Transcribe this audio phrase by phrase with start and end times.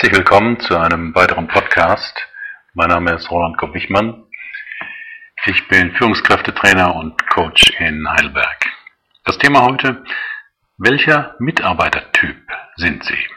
[0.00, 2.26] Herzlich willkommen zu einem weiteren Podcast.
[2.72, 4.24] Mein Name ist Roland Kopp-Wichmann.
[5.44, 8.64] Ich bin Führungskräftetrainer und Coach in Heidelberg.
[9.26, 10.02] Das Thema heute,
[10.78, 12.38] welcher Mitarbeitertyp
[12.76, 13.28] sind Sie?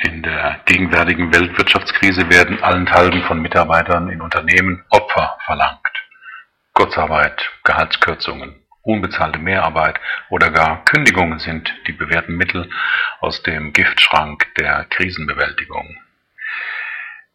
[0.00, 5.86] In der gegenwärtigen Weltwirtschaftskrise werden allenthalben von Mitarbeitern in Unternehmen Opfer verlangt.
[6.72, 8.56] Kurzarbeit, Gehaltskürzungen,
[8.88, 12.70] unbezahlte Mehrarbeit oder gar Kündigungen sind die bewährten Mittel
[13.20, 15.98] aus dem Giftschrank der Krisenbewältigung.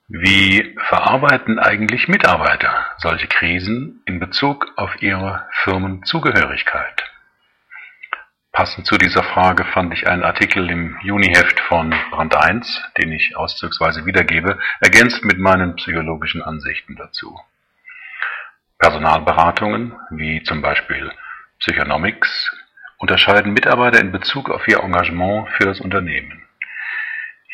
[0.07, 7.03] Wie verarbeiten eigentlich Mitarbeiter solche Krisen in Bezug auf ihre Firmenzugehörigkeit?
[8.51, 13.35] Passend zu dieser Frage fand ich einen Artikel im Juniheft von Brand 1, den ich
[13.37, 17.39] auszugsweise wiedergebe, ergänzt mit meinen psychologischen Ansichten dazu.
[18.77, 21.11] Personalberatungen, wie zum Beispiel
[21.63, 22.51] Psychonomics
[22.97, 26.43] unterscheiden Mitarbeiter in Bezug auf ihr Engagement für das Unternehmen.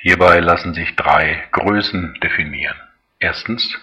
[0.01, 2.75] Hierbei lassen sich drei Größen definieren.
[3.19, 3.79] Erstens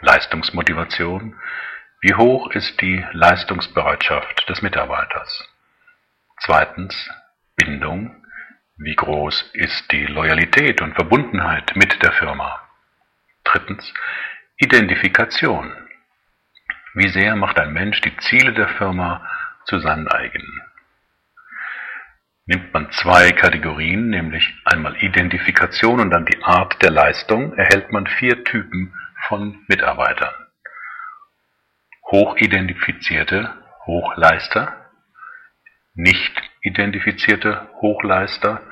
[0.00, 1.38] Leistungsmotivation.
[2.00, 5.46] Wie hoch ist die Leistungsbereitschaft des Mitarbeiters?
[6.40, 7.10] Zweitens
[7.54, 8.24] Bindung.
[8.78, 12.62] Wie groß ist die Loyalität und Verbundenheit mit der Firma?
[13.44, 13.92] Drittens
[14.56, 15.74] Identifikation.
[16.94, 19.28] Wie sehr macht ein Mensch die Ziele der Firma
[19.68, 20.62] zu seinen eigenen.
[22.46, 28.06] Nimmt man zwei Kategorien, nämlich einmal Identifikation und dann die Art der Leistung, erhält man
[28.06, 28.94] vier Typen
[29.26, 30.34] von Mitarbeitern.
[32.10, 34.90] Hochidentifizierte Hochleister,
[35.94, 36.32] nicht
[36.62, 38.62] identifizierte Hochleister,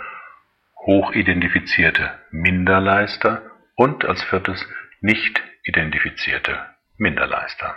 [0.87, 3.43] hochidentifizierte Minderleister
[3.75, 4.67] und als viertes
[5.01, 6.65] nicht identifizierte
[6.97, 7.77] Minderleister.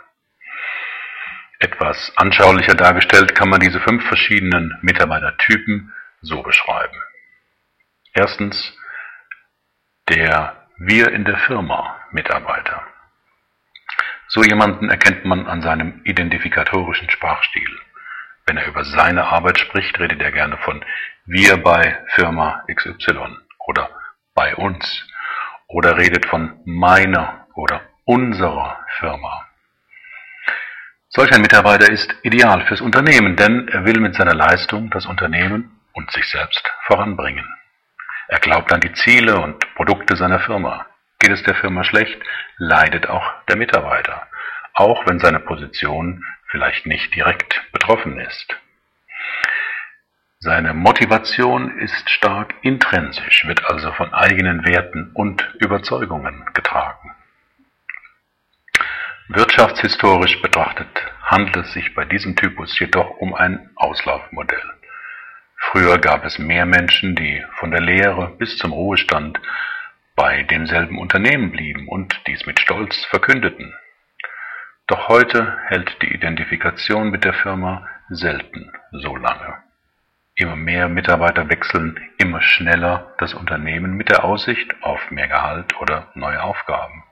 [1.60, 6.98] Etwas anschaulicher dargestellt kann man diese fünf verschiedenen Mitarbeitertypen so beschreiben.
[8.14, 8.78] Erstens
[10.08, 12.82] der Wir in der Firma Mitarbeiter.
[14.30, 17.80] So jemanden erkennt man an seinem identifikatorischen Sprachstil.
[18.46, 20.84] Wenn er über seine Arbeit spricht, redet er gerne von
[21.26, 23.90] wir bei Firma XY oder
[24.34, 25.06] bei uns
[25.68, 29.49] oder redet von meiner oder unserer Firma.
[31.12, 35.80] Solch ein Mitarbeiter ist ideal fürs Unternehmen, denn er will mit seiner Leistung das Unternehmen
[35.94, 37.48] und sich selbst voranbringen.
[38.28, 40.86] Er glaubt an die Ziele und Produkte seiner Firma.
[41.18, 42.22] Geht es der Firma schlecht,
[42.58, 44.28] leidet auch der Mitarbeiter,
[44.76, 48.56] auch wenn seine Position vielleicht nicht direkt betroffen ist.
[50.38, 57.09] Seine Motivation ist stark intrinsisch, wird also von eigenen Werten und Überzeugungen getragen.
[59.32, 60.88] Wirtschaftshistorisch betrachtet
[61.22, 64.74] handelt es sich bei diesem Typus jedoch um ein Auslaufmodell.
[65.56, 69.40] Früher gab es mehr Menschen, die von der Lehre bis zum Ruhestand
[70.16, 73.72] bei demselben Unternehmen blieben und dies mit Stolz verkündeten.
[74.88, 79.58] Doch heute hält die Identifikation mit der Firma selten so lange.
[80.34, 86.08] Immer mehr Mitarbeiter wechseln immer schneller das Unternehmen mit der Aussicht auf mehr Gehalt oder
[86.16, 87.04] neue Aufgaben.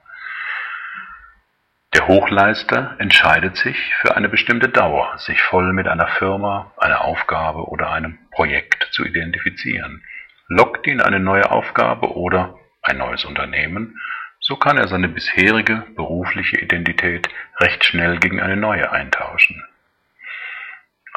[1.97, 7.69] Der Hochleister entscheidet sich für eine bestimmte Dauer, sich voll mit einer Firma, einer Aufgabe
[7.69, 10.03] oder einem Projekt zu identifizieren.
[10.47, 12.53] Lockt ihn eine neue Aufgabe oder
[12.83, 13.99] ein neues Unternehmen,
[14.39, 19.65] so kann er seine bisherige berufliche Identität recht schnell gegen eine neue eintauschen.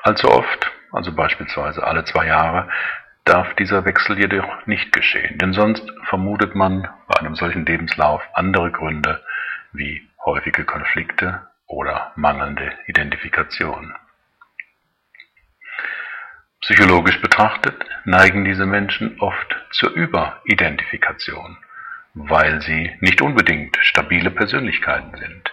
[0.03, 2.71] Allzu oft, also beispielsweise alle zwei Jahre,
[3.27, 8.71] darf dieser Wechsel jedoch nicht geschehen, denn sonst vermutet man bei einem solchen Lebenslauf andere
[8.71, 9.23] Gründe
[9.73, 13.95] wie häufige Konflikte oder mangelnde Identifikation.
[16.61, 21.57] Psychologisch betrachtet neigen diese Menschen oft zur Überidentifikation,
[22.15, 25.53] weil sie nicht unbedingt stabile Persönlichkeiten sind.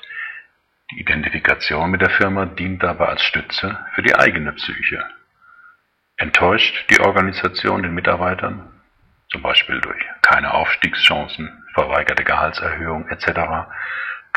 [0.91, 5.03] Die Identifikation mit der Firma dient dabei als Stütze für die eigene Psyche.
[6.17, 8.69] Enttäuscht die Organisation den Mitarbeitern,
[9.29, 13.67] zum Beispiel durch keine Aufstiegschancen, verweigerte Gehaltserhöhung etc.,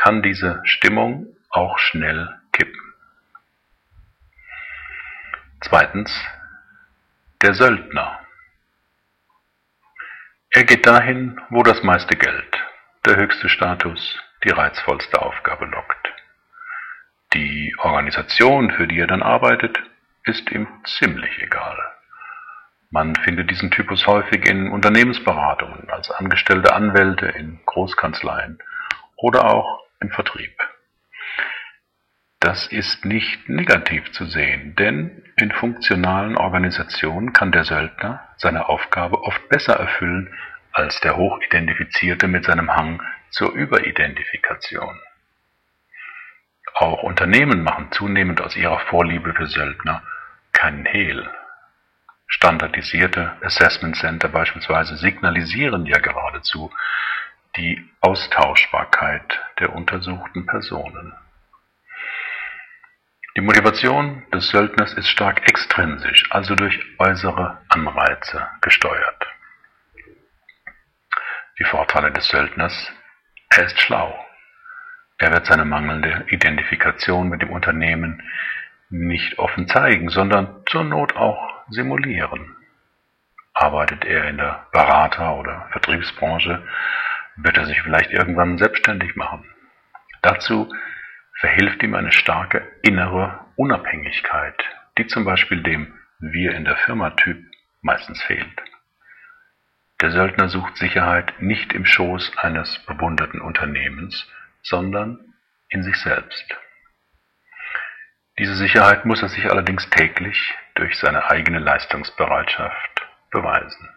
[0.01, 2.81] kann diese Stimmung auch schnell kippen.
[5.61, 6.11] Zweitens,
[7.43, 8.19] der Söldner.
[10.49, 12.63] Er geht dahin, wo das meiste Geld,
[13.05, 16.13] der höchste Status, die reizvollste Aufgabe lockt.
[17.35, 19.77] Die Organisation, für die er dann arbeitet,
[20.23, 21.77] ist ihm ziemlich egal.
[22.89, 28.57] Man findet diesen Typus häufig in Unternehmensberatungen, als angestellte Anwälte in Großkanzleien
[29.15, 30.55] oder auch im Vertrieb.
[32.41, 39.21] Das ist nicht negativ zu sehen, denn in funktionalen Organisationen kann der Söldner seine Aufgabe
[39.21, 40.33] oft besser erfüllen
[40.73, 44.99] als der Hochidentifizierte mit seinem Hang zur Überidentifikation.
[46.73, 50.01] Auch Unternehmen machen zunehmend aus ihrer Vorliebe für Söldner
[50.51, 51.29] keinen Hehl.
[52.25, 56.71] Standardisierte Assessment Center beispielsweise signalisieren ja geradezu
[57.57, 61.13] die Austauschbarkeit der untersuchten Personen.
[63.35, 69.27] Die Motivation des Söldners ist stark extrinsisch, also durch äußere Anreize gesteuert.
[71.59, 72.91] Die Vorteile des Söldners,
[73.49, 74.17] er ist schlau.
[75.17, 78.23] Er wird seine mangelnde Identifikation mit dem Unternehmen
[78.89, 82.55] nicht offen zeigen, sondern zur Not auch simulieren.
[83.53, 86.67] Arbeitet er in der Berater- oder Vertriebsbranche,
[87.43, 89.43] wird er sich vielleicht irgendwann selbstständig machen.
[90.21, 90.71] Dazu
[91.39, 94.63] verhilft ihm eine starke innere Unabhängigkeit,
[94.97, 97.43] die zum Beispiel dem Wir in der Firma-Typ
[97.81, 98.61] meistens fehlt.
[100.01, 104.27] Der Söldner sucht Sicherheit nicht im Schoß eines bewunderten Unternehmens,
[104.63, 105.19] sondern
[105.69, 106.57] in sich selbst.
[108.37, 113.89] Diese Sicherheit muss er sich allerdings täglich durch seine eigene Leistungsbereitschaft beweisen.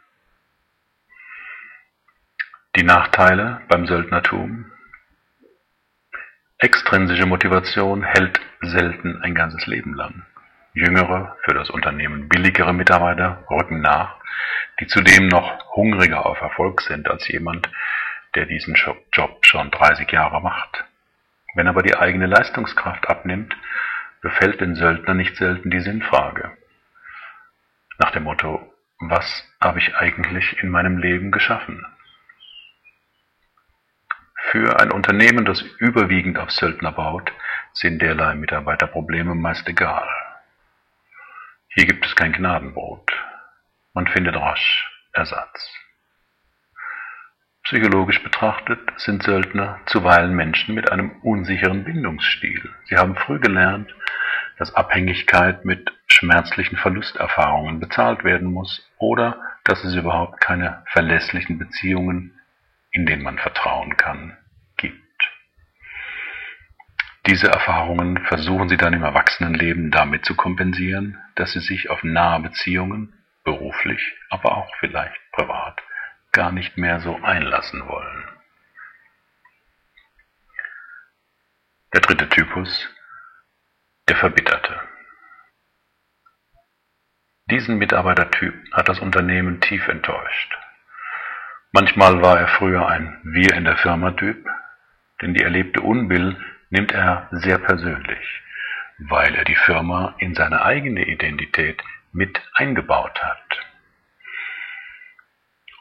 [2.76, 4.72] Die Nachteile beim Söldnertum
[6.58, 10.26] Extrinsische Motivation hält selten ein ganzes Leben lang.
[10.72, 14.16] Jüngere, für das Unternehmen billigere Mitarbeiter rücken nach,
[14.80, 17.70] die zudem noch hungriger auf Erfolg sind als jemand,
[18.34, 18.74] der diesen
[19.12, 20.84] Job schon 30 Jahre macht.
[21.54, 23.54] Wenn aber die eigene Leistungskraft abnimmt,
[24.20, 26.50] befällt den Söldner nicht selten die Sinnfrage.
[27.98, 31.86] Nach dem Motto, was habe ich eigentlich in meinem Leben geschaffen?
[34.50, 37.32] Für ein Unternehmen, das überwiegend auf Söldner baut,
[37.72, 40.08] sind derlei Mitarbeiterprobleme meist egal.
[41.68, 43.10] Hier gibt es kein Gnadenbrot.
[43.94, 45.72] Man findet rasch Ersatz.
[47.64, 52.70] Psychologisch betrachtet sind Söldner zuweilen Menschen mit einem unsicheren Bindungsstil.
[52.84, 53.92] Sie haben früh gelernt,
[54.58, 62.38] dass Abhängigkeit mit schmerzlichen Verlusterfahrungen bezahlt werden muss oder dass es überhaupt keine verlässlichen Beziehungen
[62.94, 64.38] in den man vertrauen kann,
[64.76, 65.02] gibt.
[67.26, 72.40] Diese Erfahrungen versuchen sie dann im Erwachsenenleben damit zu kompensieren, dass sie sich auf nahe
[72.40, 73.12] Beziehungen,
[73.42, 74.00] beruflich,
[74.30, 75.82] aber auch vielleicht privat,
[76.32, 78.24] gar nicht mehr so einlassen wollen.
[81.92, 82.88] Der dritte Typus,
[84.08, 84.80] der Verbitterte.
[87.50, 90.56] Diesen Mitarbeitertyp hat das Unternehmen tief enttäuscht.
[91.76, 94.46] Manchmal war er früher ein Wir in der Firma-Typ,
[95.20, 96.36] denn die erlebte Unbill
[96.70, 98.42] nimmt er sehr persönlich,
[98.98, 101.82] weil er die Firma in seine eigene Identität
[102.12, 103.60] mit eingebaut hat.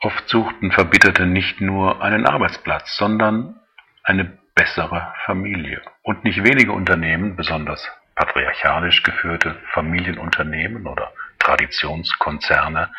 [0.01, 3.59] Oft suchten Verbitterte nicht nur einen Arbeitsplatz, sondern
[4.01, 5.79] eine bessere Familie.
[6.01, 12.91] Und nicht wenige Unternehmen, besonders patriarchalisch geführte Familienunternehmen oder Traditionskonzerne,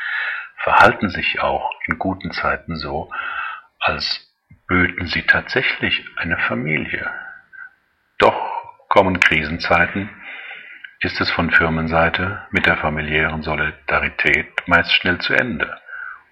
[0.65, 3.13] verhalten sich auch in guten Zeiten so,
[3.79, 4.35] als
[4.67, 7.09] böten sie tatsächlich eine Familie.
[8.19, 8.35] Doch
[8.89, 10.09] kommen Krisenzeiten,
[11.01, 15.79] ist es von Firmenseite mit der familiären Solidarität meist schnell zu Ende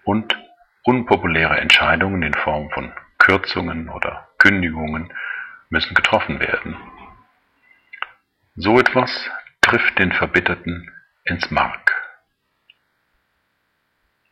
[0.04, 0.34] und
[0.82, 5.12] unpopuläre Entscheidungen in Form von Kürzungen oder Kündigungen
[5.68, 6.76] müssen getroffen werden.
[8.56, 9.30] So etwas
[9.60, 10.90] trifft den Verbitterten
[11.24, 11.91] ins Mark.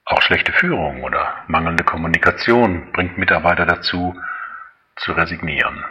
[0.04, 4.20] Auch schlechte Führung oder mangelnde Kommunikation bringt Mitarbeiter dazu,
[4.96, 5.84] zu resignieren.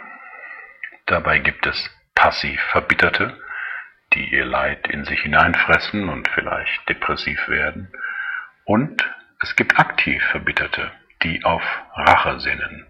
[1.06, 3.36] Dabei gibt es passiv Verbitterte,
[4.12, 7.90] die ihr Leid in sich hineinfressen und vielleicht depressiv werden.
[8.64, 9.08] Und
[9.42, 11.62] es gibt aktiv Verbitterte, die auf
[11.94, 12.86] Rache sinnen.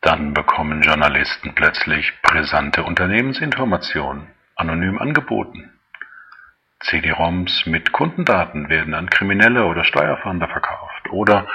[0.00, 5.77] Dann bekommen Journalisten plötzlich brisante Unternehmensinformationen anonym angeboten.
[6.80, 11.48] CD-ROMs mit Kundendaten werden an Kriminelle oder Steuerfahnder verkauft oder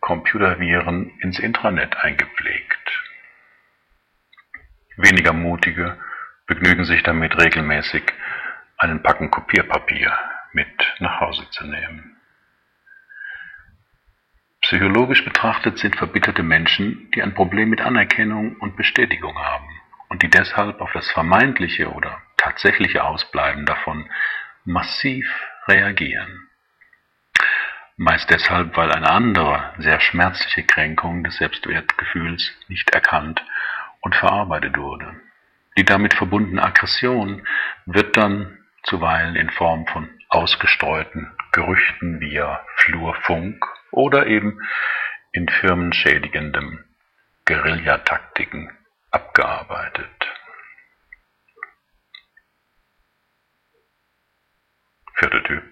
[0.00, 3.02] Computerviren ins Intranet eingepflegt.
[4.96, 5.98] Weniger mutige
[6.46, 8.02] begnügen sich damit regelmäßig,
[8.76, 10.12] einen Packen Kopierpapier
[10.52, 12.16] mit nach Hause zu nehmen.
[14.62, 20.28] Psychologisch betrachtet sind verbitterte Menschen, die ein Problem mit Anerkennung und Bestätigung haben und die
[20.28, 24.08] deshalb auf das vermeintliche oder tatsächliche Ausbleiben davon
[24.64, 25.26] massiv
[25.66, 26.48] reagieren.
[27.96, 33.44] Meist deshalb, weil eine andere, sehr schmerzliche Kränkung des Selbstwertgefühls nicht erkannt
[34.00, 35.20] und verarbeitet wurde.
[35.76, 37.46] Die damit verbundene Aggression
[37.86, 44.60] wird dann zuweilen in Form von ausgestreuten Gerüchten via Flurfunk oder eben
[45.32, 46.84] in firmenschädigendem
[47.44, 48.70] Guerillataktiken
[49.10, 50.19] abgearbeitet.
[55.20, 55.62] Vierter Typ,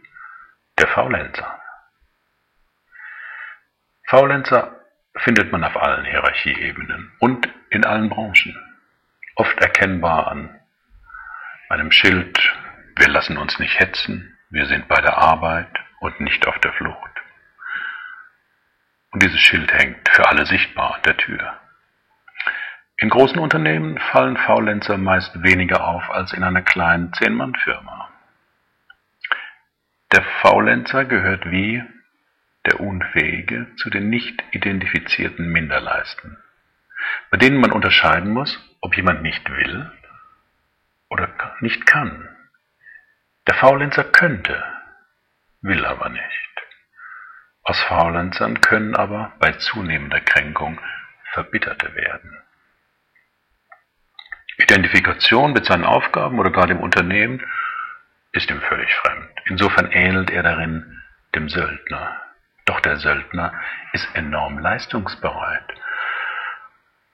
[0.78, 1.58] der Faulenzer.
[4.06, 4.78] Faulenzer
[5.16, 8.54] findet man auf allen Hierarchieebenen und in allen Branchen,
[9.36, 10.60] oft erkennbar an
[11.70, 12.38] einem Schild,
[12.96, 17.22] wir lassen uns nicht hetzen, wir sind bei der Arbeit und nicht auf der Flucht.
[19.12, 21.58] Und dieses Schild hängt für alle sichtbar an der Tür.
[22.98, 28.07] In großen Unternehmen fallen Faulenzer meist weniger auf als in einer kleinen Zehn-Mann-Firma.
[30.12, 31.82] Der Faulenzer gehört wie
[32.66, 36.38] der Unfähige zu den nicht identifizierten Minderleisten,
[37.30, 39.90] bei denen man unterscheiden muss, ob jemand nicht will
[41.10, 41.28] oder
[41.60, 42.28] nicht kann.
[43.46, 44.62] Der Faulenzer könnte,
[45.60, 46.22] will aber nicht.
[47.62, 50.80] Aus Faulenzern können aber bei zunehmender Kränkung
[51.32, 52.38] Verbitterte werden.
[54.56, 57.44] Identifikation mit seinen Aufgaben oder gar dem Unternehmen
[58.32, 59.30] ist ihm völlig fremd.
[59.46, 61.02] Insofern ähnelt er darin
[61.34, 62.20] dem Söldner.
[62.64, 63.52] Doch der Söldner
[63.92, 65.64] ist enorm leistungsbereit.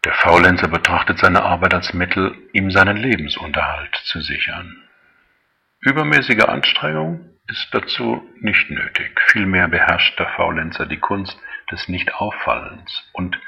[0.05, 4.83] Der Faulenzer betrachtet seine Arbeit als Mittel, ihm seinen Lebensunterhalt zu sichern.
[5.81, 9.21] Übermäßige Anstrengung ist dazu nicht nötig.
[9.27, 11.39] Vielmehr beherrscht der Faulenzer die Kunst
[11.71, 13.39] des Nichtauffallens und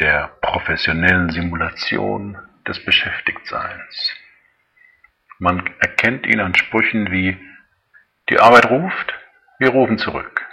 [0.00, 4.14] der professionellen Simulation des Beschäftigtseins.
[5.38, 7.36] Man erkennt ihn an Sprüchen wie
[8.28, 9.14] die Arbeit ruft,
[9.58, 10.44] wir rufen zurück.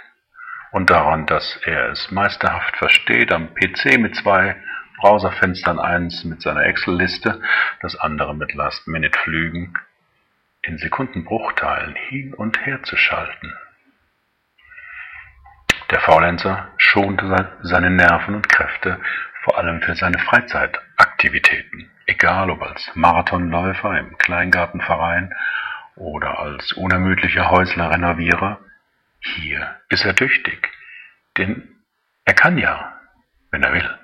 [0.70, 4.56] Und daran, dass er es meisterhaft versteht, am PC mit zwei
[4.98, 7.40] Browserfenstern eins mit seiner Excel-Liste,
[7.80, 9.74] das andere mit Last-Minute-Flügen
[10.62, 13.52] in Sekundenbruchteilen hin und her zu schalten.
[15.90, 19.00] Der Faulenzer schonte seine Nerven und Kräfte
[19.42, 25.34] vor allem für seine Freizeitaktivitäten, egal ob als Marathonläufer im Kleingartenverein
[25.96, 28.60] oder als unermüdlicher Häusler-Renovierer.
[29.20, 30.70] Hier ist er tüchtig,
[31.36, 31.68] denn
[32.24, 33.00] er kann ja,
[33.50, 33.98] wenn er will.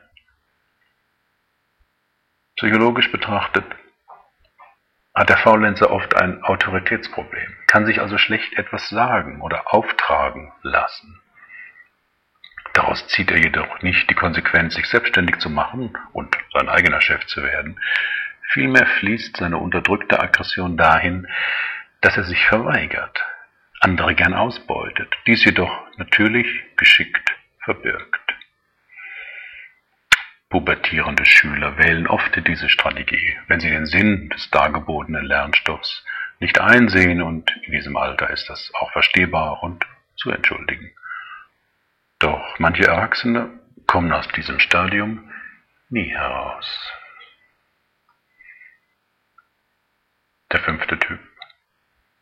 [2.56, 3.64] Psychologisch betrachtet
[5.14, 11.22] hat der Faulenzer oft ein Autoritätsproblem, kann sich also schlecht etwas sagen oder auftragen lassen.
[12.83, 17.25] Daraus zieht er jedoch nicht die Konsequenz, sich selbstständig zu machen und sein eigener Chef
[17.27, 17.79] zu werden.
[18.49, 21.29] Vielmehr fließt seine unterdrückte Aggression dahin,
[22.01, 23.23] dass er sich verweigert,
[23.79, 27.31] andere gern ausbeutet, dies jedoch natürlich geschickt
[27.62, 28.35] verbirgt.
[30.51, 36.05] Pubertierende Schüler wählen oft diese Strategie, wenn sie den Sinn des dargebotenen Lernstoffs
[36.41, 39.87] nicht einsehen und in diesem Alter ist das auch verstehbar und
[40.17, 40.91] zu entschuldigen.
[42.23, 43.50] Doch manche Erwachsene
[43.88, 45.29] kommen aus diesem Stadium
[45.88, 46.93] nie heraus.
[50.52, 51.19] Der fünfte Typ.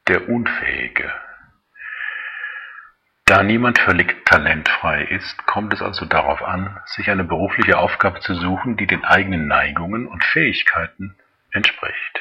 [0.08, 1.12] Der Unfähige.
[3.26, 8.34] Da niemand völlig talentfrei ist, kommt es also darauf an, sich eine berufliche Aufgabe zu
[8.34, 11.14] suchen, die den eigenen Neigungen und Fähigkeiten
[11.50, 12.20] entspricht.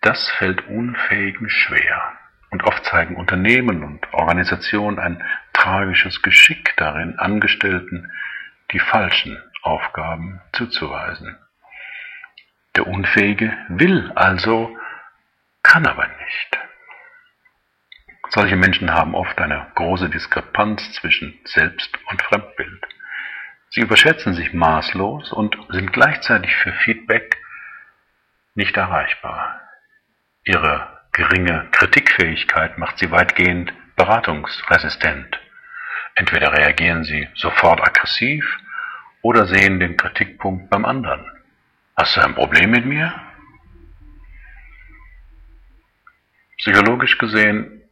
[0.00, 2.18] Das fällt Unfähigen schwer,
[2.54, 8.12] und oft zeigen Unternehmen und Organisationen ein tragisches Geschick darin, Angestellten
[8.70, 11.36] die falschen Aufgaben zuzuweisen.
[12.76, 14.78] Der Unfähige will also,
[15.64, 16.58] kann aber nicht.
[18.28, 22.86] Solche Menschen haben oft eine große Diskrepanz zwischen Selbst- und Fremdbild.
[23.70, 27.36] Sie überschätzen sich maßlos und sind gleichzeitig für Feedback
[28.54, 29.60] nicht erreichbar.
[30.44, 35.40] Ihre geringe Kritikfähigkeit macht sie weitgehend beratungsresistent.
[36.16, 38.44] Entweder reagieren sie sofort aggressiv
[39.22, 41.24] oder sehen den Kritikpunkt beim anderen.
[41.96, 43.14] Hast du ein Problem mit mir?
[46.58, 47.82] Psychologisch gesehen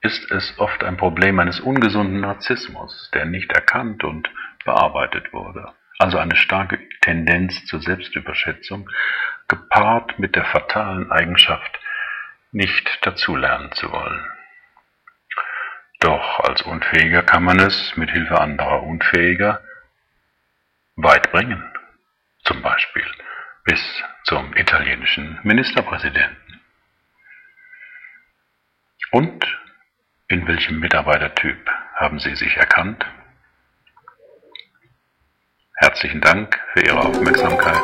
[0.00, 4.30] ist es oft ein Problem eines ungesunden Narzissmus, der nicht erkannt und
[4.64, 5.72] bearbeitet wurde.
[5.98, 8.88] Also eine starke Tendenz zur Selbstüberschätzung,
[9.48, 11.78] gepaart mit der fatalen Eigenschaft,
[12.52, 14.26] nicht dazulernen zu wollen.
[16.00, 19.62] Doch als Unfähiger kann man es mit Hilfe anderer Unfähiger
[20.96, 21.62] weit bringen.
[22.44, 23.04] Zum Beispiel
[23.64, 26.60] bis zum italienischen Ministerpräsidenten.
[29.12, 29.44] Und
[30.28, 33.04] in welchem Mitarbeitertyp haben Sie sich erkannt?
[35.76, 37.82] Herzlichen Dank für Ihre Aufmerksamkeit.